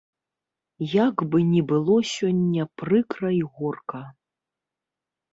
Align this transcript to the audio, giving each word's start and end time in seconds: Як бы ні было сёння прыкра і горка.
Як 0.93 1.17
бы 1.33 1.41
ні 1.49 1.59
было 1.71 1.97
сёння 2.13 2.65
прыкра 2.83 3.29
і 3.35 3.41
горка. 3.59 4.01